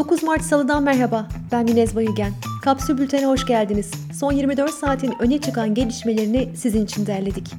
9 0.00 0.22
Mart 0.22 0.42
Salı'dan 0.42 0.82
merhaba. 0.82 1.28
Ben 1.52 1.64
Minez 1.64 1.96
Bayülgen. 1.96 2.32
Kapsül 2.62 2.98
Bülten'e 2.98 3.26
hoş 3.26 3.46
geldiniz. 3.46 3.90
Son 4.20 4.32
24 4.32 4.70
saatin 4.70 5.14
öne 5.20 5.40
çıkan 5.40 5.74
gelişmelerini 5.74 6.48
sizin 6.56 6.84
için 6.84 7.06
derledik. 7.06 7.50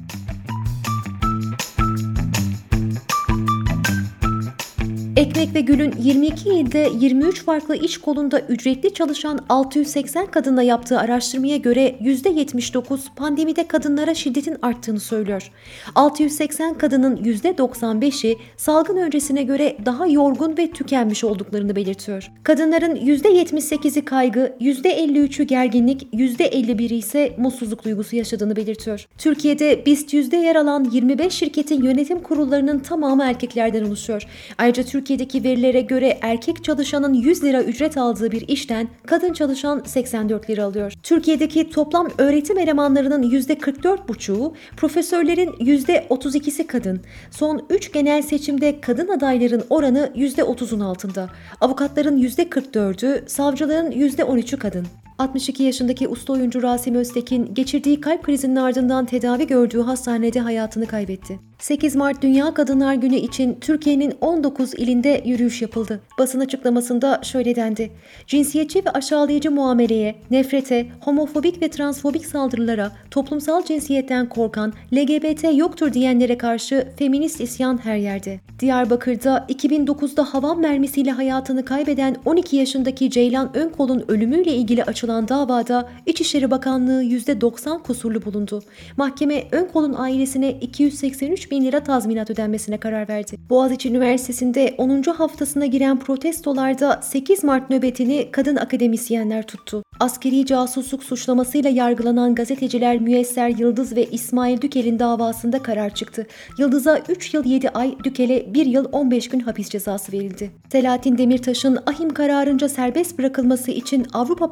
Ekmek 5.22 5.54
ve 5.54 5.60
Gül'ün 5.60 5.94
22 6.02 6.48
ilde 6.48 6.88
23 6.98 7.44
farklı 7.44 7.76
iş 7.76 7.98
kolunda 7.98 8.40
ücretli 8.40 8.94
çalışan 8.94 9.38
680 9.48 10.26
kadınla 10.26 10.62
yaptığı 10.62 10.98
araştırmaya 10.98 11.56
göre 11.56 11.96
%79 12.00 13.00
pandemide 13.16 13.68
kadınlara 13.68 14.14
şiddetin 14.14 14.56
arttığını 14.62 15.00
söylüyor. 15.00 15.50
680 15.94 16.74
kadının 16.74 17.16
%95'i 17.16 18.36
salgın 18.56 18.96
öncesine 18.96 19.42
göre 19.42 19.76
daha 19.86 20.06
yorgun 20.06 20.56
ve 20.58 20.70
tükenmiş 20.70 21.24
olduklarını 21.24 21.76
belirtiyor. 21.76 22.30
Kadınların 22.42 22.96
%78'i 22.96 24.04
kaygı, 24.04 24.56
%53'ü 24.60 25.42
gerginlik, 25.42 26.02
%51'i 26.12 26.96
ise 26.96 27.34
mutsuzluk 27.38 27.84
duygusu 27.84 28.16
yaşadığını 28.16 28.56
belirtiyor. 28.56 29.06
Türkiye'de 29.18 29.86
BIST 29.86 30.14
yüzde 30.14 30.36
yer 30.36 30.56
alan 30.56 30.84
25 30.92 31.32
şirketin 31.32 31.82
yönetim 31.82 32.22
kurullarının 32.22 32.78
tamamı 32.78 33.24
erkeklerden 33.24 33.84
oluşuyor. 33.84 34.22
Ayrıca 34.58 34.82
Türkiye 34.82 35.11
Türkiye'deki 35.12 35.44
verilere 35.44 35.80
göre 35.80 36.18
erkek 36.22 36.64
çalışanın 36.64 37.14
100 37.14 37.44
lira 37.44 37.62
ücret 37.62 37.96
aldığı 37.96 38.32
bir 38.32 38.48
işten 38.48 38.88
kadın 39.06 39.32
çalışan 39.32 39.82
84 39.86 40.50
lira 40.50 40.64
alıyor. 40.64 40.92
Türkiye'deki 41.02 41.70
toplam 41.70 42.08
öğretim 42.18 42.58
elemanlarının 42.58 43.22
%44,5'u, 43.30 44.54
profesörlerin 44.76 45.50
%32'si 45.50 46.66
kadın. 46.66 47.00
Son 47.30 47.66
3 47.70 47.92
genel 47.92 48.22
seçimde 48.22 48.80
kadın 48.80 49.08
adayların 49.08 49.64
oranı 49.70 50.12
%30'un 50.16 50.80
altında. 50.80 51.30
Avukatların 51.60 52.18
%44'ü, 52.18 53.28
savcıların 53.28 53.90
%13'ü 53.92 54.56
kadın. 54.56 54.86
62 55.22 55.62
yaşındaki 55.62 56.08
usta 56.08 56.32
oyuncu 56.32 56.62
Rasim 56.62 56.94
Öztekin 56.94 57.54
geçirdiği 57.54 58.00
kalp 58.00 58.22
krizinin 58.22 58.56
ardından 58.56 59.06
tedavi 59.06 59.46
gördüğü 59.46 59.80
hastanede 59.80 60.40
hayatını 60.40 60.86
kaybetti. 60.86 61.38
8 61.62 61.96
Mart 61.96 62.22
Dünya 62.22 62.54
Kadınlar 62.54 62.94
Günü 62.94 63.16
için 63.16 63.58
Türkiye'nin 63.60 64.14
19 64.20 64.74
ilinde 64.74 65.22
yürüyüş 65.24 65.62
yapıldı. 65.62 66.00
Basın 66.18 66.40
açıklamasında 66.40 67.20
şöyle 67.22 67.56
dendi. 67.56 67.90
Cinsiyetçi 68.26 68.84
ve 68.84 68.90
aşağılayıcı 68.90 69.50
muameleye, 69.50 70.14
nefrete, 70.30 70.86
homofobik 71.00 71.62
ve 71.62 71.68
transfobik 71.68 72.26
saldırılara, 72.26 72.92
toplumsal 73.10 73.64
cinsiyetten 73.64 74.28
korkan, 74.28 74.72
LGBT 74.94 75.44
yoktur 75.58 75.92
diyenlere 75.92 76.38
karşı 76.38 76.88
feminist 76.96 77.40
isyan 77.40 77.84
her 77.84 77.96
yerde. 77.96 78.40
Diyarbakır'da 78.60 79.46
2009'da 79.48 80.24
havan 80.34 80.60
mermisiyle 80.60 81.10
hayatını 81.10 81.64
kaybeden 81.64 82.16
12 82.24 82.56
yaşındaki 82.56 83.10
Ceylan 83.10 83.56
Önkol'un 83.56 84.04
ölümüyle 84.08 84.54
ilgili 84.54 84.84
açılan 84.84 85.11
davada 85.12 85.88
İçişleri 86.06 86.50
Bakanlığı 86.50 87.04
%90 87.04 87.82
kusurlu 87.82 88.24
bulundu. 88.24 88.62
Mahkeme 88.96 89.44
Önkol'un 89.52 89.94
ailesine 89.94 90.50
283 90.50 91.50
bin 91.50 91.64
lira 91.64 91.84
tazminat 91.84 92.30
ödenmesine 92.30 92.78
karar 92.80 93.08
verdi. 93.08 93.36
Boğaziçi 93.50 93.88
Üniversitesi'nde 93.88 94.74
10. 94.78 95.02
haftasına 95.02 95.66
giren 95.66 95.98
protestolarda 95.98 97.00
8 97.02 97.44
Mart 97.44 97.70
nöbetini 97.70 98.28
kadın 98.32 98.56
akademisyenler 98.56 99.46
tuttu. 99.46 99.82
Askeri 100.00 100.46
casusluk 100.46 101.04
suçlamasıyla 101.04 101.70
yargılanan 101.70 102.34
gazeteciler 102.34 103.00
Müyesser 103.00 103.48
Yıldız 103.48 103.96
ve 103.96 104.04
İsmail 104.06 104.60
Dükel'in 104.60 104.98
davasında 104.98 105.58
karar 105.58 105.94
çıktı. 105.94 106.26
Yıldız'a 106.58 106.98
3 107.08 107.34
yıl 107.34 107.44
7 107.44 107.68
ay, 107.68 107.94
Dükel'e 108.04 108.54
1 108.54 108.66
yıl 108.66 108.84
15 108.92 109.28
gün 109.28 109.40
hapis 109.40 109.68
cezası 109.68 110.12
verildi. 110.12 110.50
Selahattin 110.72 111.18
Demirtaş'ın 111.18 111.78
ahim 111.86 112.10
kararınca 112.14 112.68
serbest 112.68 113.18
bırakılması 113.18 113.70
için 113.70 114.06
Avrupa 114.12 114.50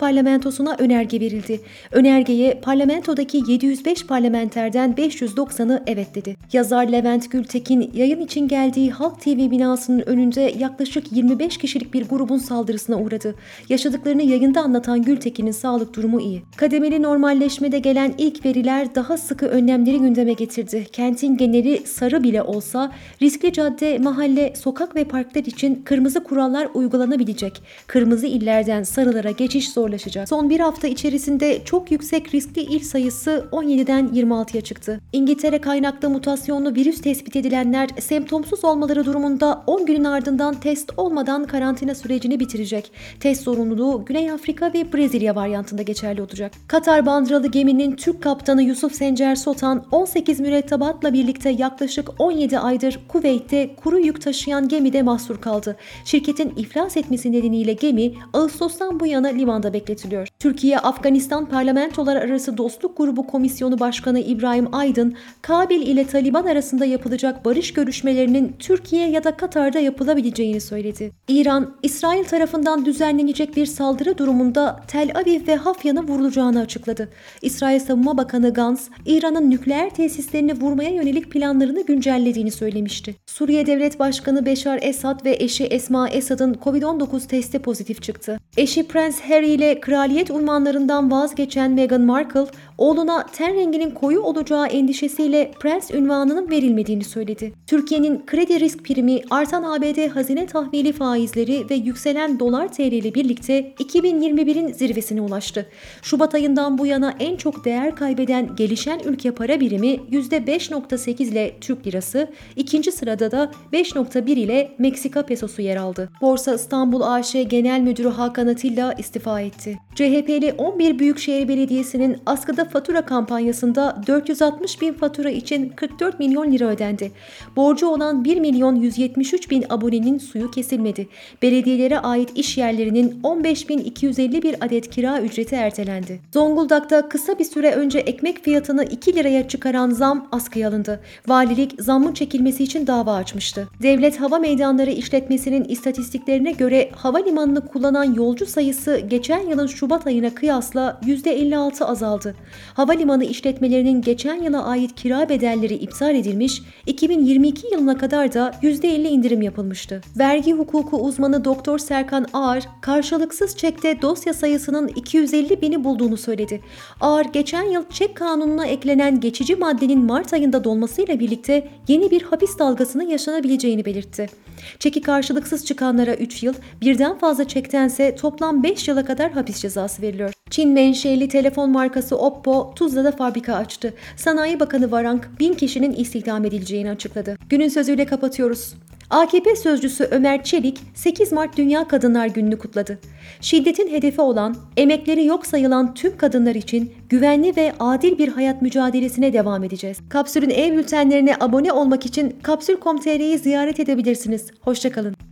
Parlamentosu'na 0.50 0.77
önerge 0.78 1.21
verildi. 1.21 1.61
Önergeye 1.93 2.61
parlamentodaki 2.62 3.43
705 3.49 4.06
parlamenterden 4.06 4.93
590'ı 4.93 5.83
evet 5.87 6.15
dedi. 6.15 6.37
Yazar 6.53 6.88
Levent 6.88 7.31
Gültekin 7.31 7.91
yayın 7.94 8.21
için 8.21 8.49
geldiği 8.49 8.91
Halk 8.91 9.21
TV 9.21 9.50
binasının 9.50 10.03
önünde 10.06 10.55
yaklaşık 10.59 11.12
25 11.12 11.59
kişilik 11.59 11.94
bir 11.94 12.09
grubun 12.09 12.38
saldırısına 12.38 12.97
uğradı. 12.97 13.34
Yaşadıklarını 13.69 14.22
yayında 14.22 14.61
anlatan 14.61 15.03
Gültekin'in 15.03 15.53
sağlık 15.53 15.94
durumu 15.94 16.21
iyi. 16.21 16.43
Kademeli 16.56 17.03
normalleşmede 17.03 17.78
gelen 17.78 18.15
ilk 18.19 18.44
veriler 18.47 18.94
daha 18.94 19.17
sıkı 19.17 19.47
önlemleri 19.47 19.99
gündeme 19.99 20.32
getirdi. 20.32 20.87
Kentin 20.93 21.37
geneli 21.37 21.87
sarı 21.87 22.22
bile 22.22 22.43
olsa 22.43 22.93
riskli 23.22 23.53
cadde, 23.53 23.99
mahalle, 23.99 24.53
sokak 24.56 24.97
ve 24.97 25.05
parklar 25.05 25.44
için 25.44 25.82
kırmızı 25.84 26.25
kurallar 26.25 26.69
uygulanabilecek. 26.75 27.62
Kırmızı 27.87 28.27
illerden 28.27 28.82
sarılara 28.82 29.31
geçiş 29.31 29.72
zorlaşacak. 29.72 30.28
Son 30.31 30.51
bir 30.51 30.61
hafta 30.61 30.89
içerisinde 30.89 31.65
çok 31.65 31.91
yüksek 31.91 32.35
riskli 32.35 32.61
il 32.61 32.81
sayısı 32.81 33.49
17'den 33.53 34.09
26'ya 34.09 34.61
çıktı. 34.61 35.01
İngiltere 35.13 35.61
kaynaklı 35.61 36.11
mutasyonlu 36.11 36.75
virüs 36.75 37.01
tespit 37.03 37.37
edilenler 37.37 37.89
semptomsuz 38.01 38.65
olmaları 38.65 39.05
durumunda 39.05 39.63
10 39.67 39.87
günün 39.87 40.05
ardından 40.05 40.55
test 40.55 40.93
olmadan 40.97 41.45
karantina 41.45 41.95
sürecini 41.95 42.41
bitirecek. 42.41 42.93
Test 43.21 43.43
zorunluluğu 43.43 44.05
Güney 44.05 44.31
Afrika 44.31 44.73
ve 44.75 44.93
Brezilya 44.93 45.37
varyantında 45.37 45.83
geçerli 45.83 46.23
olacak. 46.23 46.53
Katar 46.69 47.07
bandıralı 47.07 47.47
geminin 47.49 47.97
Türk 47.97 48.23
kaptanı 48.23 48.62
Yusuf 48.62 48.95
Sencer 48.95 49.35
Sotan 49.35 49.85
18 49.91 50.41
mürettebatla 50.41 51.12
birlikte 51.12 51.51
yaklaşık 51.51 52.09
17 52.21 52.59
aydır 52.59 53.01
Kuveyt'te 53.09 53.75
kuru 53.75 53.99
yük 53.99 54.23
taşıyan 54.23 54.69
gemide 54.69 55.03
mahsur 55.03 55.41
kaldı. 55.41 55.77
Şirketin 56.05 56.53
iflas 56.57 56.97
etmesi 56.97 57.33
nedeniyle 57.33 57.73
gemi 57.73 58.12
Ağustos'tan 58.33 59.01
bu 59.01 59.07
yana 59.07 59.29
limanda 59.29 59.73
bekletiliyor. 59.73 60.19
Türkiye-Afganistan 60.38 61.47
Parlamentolar 61.47 62.16
Arası 62.16 62.56
Dostluk 62.58 62.97
Grubu 62.97 63.26
Komisyonu 63.26 63.81
Başkanı 63.81 64.20
İbrahim 64.20 64.75
Aydın, 64.75 65.16
Kabil 65.42 65.82
ile 65.82 66.06
Taliban 66.06 66.44
arasında 66.44 66.84
yapılacak 66.84 67.44
barış 67.44 67.72
görüşmelerinin 67.72 68.56
Türkiye 68.58 69.10
ya 69.10 69.25
da 69.25 69.36
Katar'da 69.36 69.78
yapılabileceğini 69.78 70.60
söyledi. 70.60 71.12
İran, 71.28 71.75
İsrail 71.82 72.25
tarafından 72.25 72.84
düzenlenecek 72.84 73.56
bir 73.56 73.66
saldırı 73.66 74.19
durumunda 74.19 74.81
Tel 74.88 75.12
Aviv 75.14 75.47
ve 75.47 75.56
Hafyan'a 75.56 76.03
vurulacağını 76.03 76.60
açıkladı. 76.60 77.08
İsrail 77.42 77.81
Savunma 77.81 78.19
Bakanı 78.19 78.54
Gantz, 78.54 78.88
İran'ın 79.06 79.50
nükleer 79.50 79.91
tesislerini 79.91 80.52
vurmaya 80.60 80.91
yönelik 80.91 81.31
planlarını 81.32 81.87
güncellediğini 81.87 82.50
söylemişti. 82.50 83.14
Suriye 83.26 83.66
Devlet 83.66 83.98
Başkanı 83.98 84.47
Beşar 84.47 84.78
Esad 84.82 85.25
ve 85.25 85.37
eşi 85.41 85.64
Esma 85.64 86.08
Esad'ın 86.08 86.54
Covid-19 86.54 87.26
testi 87.26 87.58
pozitif 87.58 88.02
çıktı. 88.02 88.41
Eşi 88.56 88.88
Prens 88.88 89.21
Harry 89.21 89.49
ile 89.49 89.81
kraliyet 89.81 90.31
unvanlarından 90.31 91.11
vazgeçen 91.11 91.71
Meghan 91.71 92.00
Markle, 92.00 92.44
oğluna 92.78 93.27
ten 93.27 93.55
renginin 93.55 93.91
koyu 93.91 94.21
olacağı 94.21 94.66
endişesiyle 94.66 95.50
prens 95.61 95.91
ünvanının 95.91 96.50
verilmediğini 96.50 97.05
söyledi. 97.05 97.53
Türkiye'nin 97.66 98.27
kredi 98.27 98.61
risk 98.61 98.84
primi, 98.84 99.21
artan 99.31 99.62
ABD 99.62 100.09
hazine 100.09 100.47
tahvili 100.47 100.93
faizleri 100.93 101.71
ve 101.71 101.75
yükselen 101.75 102.41
dolar 102.41 102.72
TL 102.72 102.81
ile 102.81 103.15
birlikte 103.15 103.72
2021'in 103.78 104.72
zirvesine 104.72 105.21
ulaştı. 105.21 105.67
Şubat 106.03 106.34
ayından 106.34 106.78
bu 106.78 106.87
yana 106.87 107.15
en 107.21 107.37
çok 107.37 107.65
değer 107.65 107.97
kaybeden 107.97 108.56
gelişen 108.56 109.00
ülke 109.05 109.31
para 109.31 109.61
birimi 109.61 109.88
%5.8 109.88 111.22
ile 111.22 111.55
Türk 111.61 111.87
lirası, 111.87 112.28
ikinci 112.56 112.93
sırada 112.93 113.31
da 113.31 113.50
5.1 113.72 114.31
ile 114.31 114.72
Meksika 114.78 115.22
pesosu 115.22 115.62
yer 115.62 115.77
aldı. 115.77 116.09
Borsa 116.21 116.55
İstanbul 116.55 117.00
AŞ 117.00 117.32
Genel 117.32 117.81
Müdürü 117.81 118.09
Hakan 118.09 118.40
Atilla 118.47 118.93
istifa 118.93 119.41
etti. 119.41 119.78
CHP'li 119.95 120.55
11 120.59 120.99
Büyükşehir 120.99 121.49
Belediyesi'nin 121.49 122.17
askıda 122.27 122.65
fatura 122.65 123.03
kampanyasında 123.03 124.03
460 124.06 124.81
bin 124.81 124.93
fatura 124.93 125.31
için 125.31 125.69
44 125.69 126.19
milyon 126.19 126.53
lira 126.53 126.65
ödendi. 126.65 127.12
Borcu 127.56 127.87
olan 127.87 128.25
1 128.25 128.41
milyon 128.41 128.76
173 128.76 129.50
bin 129.50 129.64
abonenin 129.70 130.19
suyu 130.19 130.50
kesilmedi. 130.50 131.09
Belediyelere 131.43 131.99
ait 131.99 132.31
iş 132.35 132.59
yerlerinin 132.59 133.20
15 133.23 133.69
bin 133.69 133.79
251 133.79 134.56
adet 134.64 134.91
kira 134.91 135.20
ücreti 135.20 135.55
ertelendi. 135.55 136.20
Zonguldak'ta 136.32 137.09
kısa 137.09 137.38
bir 137.38 137.44
süre 137.44 137.73
önce 137.73 137.99
ekmek 137.99 138.44
fiyatını 138.44 138.85
2 138.85 139.14
liraya 139.14 139.49
çıkaran 139.49 139.91
zam 139.91 140.29
askıya 140.32 140.69
alındı. 140.69 141.00
Valilik 141.29 141.75
zammın 141.79 142.12
çekilmesi 142.12 142.64
için 142.64 142.87
dava 142.87 143.14
açmıştı. 143.14 143.69
Devlet 143.82 144.20
Hava 144.20 144.38
Meydanları 144.38 144.91
İşletmesi'nin 144.91 145.64
istatistiklerine 145.64 146.53
göre 146.53 146.91
havalimanını 146.97 147.67
kullanan 147.67 148.14
yolcu 148.31 148.47
sayısı 148.47 148.99
geçen 148.99 149.49
yılın 149.49 149.67
Şubat 149.67 150.06
ayına 150.06 150.35
kıyasla 150.35 151.00
%56 151.06 151.85
azaldı. 151.85 152.35
Havalimanı 152.75 153.25
işletmelerinin 153.25 154.03
geçen 154.03 154.43
yıla 154.43 154.65
ait 154.65 154.94
kira 154.94 155.29
bedelleri 155.29 155.75
iptal 155.75 156.15
edilmiş, 156.15 156.62
2022 156.87 157.67
yılına 157.73 157.99
kadar 157.99 158.35
da 158.35 158.53
%50 158.62 159.09
indirim 159.09 159.43
yapılmıştı. 159.43 160.00
Vergi 160.19 160.53
hukuku 160.53 160.97
uzmanı 160.97 161.44
Doktor 161.44 161.79
Serkan 161.79 162.27
Ağar, 162.32 162.69
karşılıksız 162.81 163.56
çekte 163.56 164.03
dosya 164.03 164.35
sayısının 164.35 164.88
250 164.88 165.62
bini 165.62 165.85
bulduğunu 165.85 166.17
söyledi. 166.17 166.61
Ağar, 167.00 167.25
geçen 167.25 167.62
yıl 167.62 167.83
çek 167.91 168.17
kanununa 168.17 168.67
eklenen 168.67 169.21
geçici 169.21 169.56
maddenin 169.56 170.05
Mart 170.05 170.33
ayında 170.33 170.65
dolmasıyla 170.65 171.21
birlikte 171.21 171.69
yeni 171.88 172.11
bir 172.11 172.23
hapis 172.23 172.59
dalgasının 172.59 173.09
yaşanabileceğini 173.09 173.85
belirtti. 173.85 174.31
Çeki 174.79 175.03
karşılıksız 175.03 175.67
çıkanlara 175.67 176.15
3 176.15 176.43
yıl, 176.43 176.55
birden 176.81 177.19
fazla 177.19 177.49
çektense 177.49 178.17
toplam 178.20 178.62
5 178.62 178.88
yıla 178.88 179.05
kadar 179.05 179.32
hapis 179.32 179.61
cezası 179.61 180.02
veriliyor. 180.02 180.32
Çin 180.50 180.70
menşeli 180.70 181.28
telefon 181.28 181.70
markası 181.70 182.19
Oppo 182.19 182.72
Tuzla'da 182.76 183.12
fabrika 183.12 183.55
açtı. 183.55 183.94
Sanayi 184.17 184.61
Bakanı 184.61 184.90
Varank 184.90 185.31
bin 185.40 185.55
kişinin 185.55 185.93
istihdam 185.93 186.44
edileceğini 186.44 186.90
açıkladı. 186.90 187.37
Günün 187.49 187.69
sözüyle 187.69 188.06
kapatıyoruz. 188.06 188.75
AKP 189.11 189.56
sözcüsü 189.56 190.05
Ömer 190.05 190.44
Çelik 190.44 190.81
8 190.94 191.32
Mart 191.32 191.56
Dünya 191.56 191.88
Kadınlar 191.88 192.26
Günü'nü 192.26 192.58
kutladı. 192.58 192.99
Şiddetin 193.40 193.88
hedefi 193.88 194.20
olan, 194.20 194.56
emekleri 194.76 195.25
yok 195.25 195.46
sayılan 195.46 195.94
tüm 195.94 196.16
kadınlar 196.16 196.55
için 196.55 196.93
güvenli 197.08 197.56
ve 197.56 197.73
adil 197.81 198.19
bir 198.19 198.28
hayat 198.28 198.62
mücadelesine 198.62 199.32
devam 199.32 199.64
edeceğiz. 199.64 199.99
Kapsül'ün 200.08 200.50
ev 200.50 200.76
bültenlerine 200.76 201.37
abone 201.40 201.73
olmak 201.73 202.06
için 202.06 202.37
kapsül.com.tr'yi 202.43 203.38
ziyaret 203.38 203.81
edebilirsiniz. 203.81 204.46
Hoşçakalın. 204.61 205.30